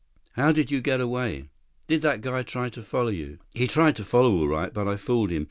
How 0.31 0.51
did 0.51 0.71
you 0.71 0.81
get 0.81 0.99
away? 0.99 1.43
Did 1.85 2.01
that 2.01 2.21
guy 2.21 2.41
try 2.41 2.69
to 2.69 2.81
follow 2.81 3.09
you?" 3.09 3.37
"He 3.53 3.67
tried 3.67 3.95
to 3.97 4.03
follow 4.03 4.35
all 4.35 4.47
right. 4.47 4.73
But 4.73 4.87
I 4.87 4.97
fooled 4.97 5.29
him. 5.29 5.39